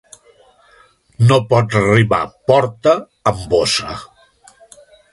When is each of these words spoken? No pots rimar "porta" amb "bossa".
No 1.27 1.37
pots 1.51 1.77
rimar 1.99 2.23
"porta" 2.53 2.97
amb 3.33 3.47
"bossa". 3.55 3.97